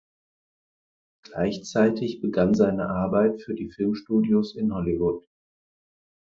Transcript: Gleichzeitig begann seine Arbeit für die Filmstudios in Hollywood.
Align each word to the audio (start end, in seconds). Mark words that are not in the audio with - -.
Gleichzeitig 1.21 2.21
begann 2.21 2.55
seine 2.55 2.89
Arbeit 2.89 3.39
für 3.43 3.53
die 3.53 3.69
Filmstudios 3.69 4.55
in 4.55 4.73
Hollywood. 4.73 5.27